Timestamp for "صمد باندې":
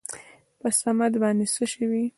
0.79-1.45